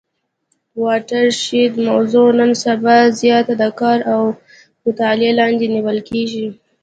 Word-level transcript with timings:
واټر 0.83 1.25
شید 1.43 1.73
موضوع 1.87 2.27
نن 2.39 2.51
سبا 2.65 2.97
زیاته 3.21 3.53
د 3.61 3.63
کار 3.79 3.99
او 4.13 4.23
مطالعې 4.83 5.31
لاندي 5.39 5.67
نیول 5.75 5.97
کیږي. 6.09 6.47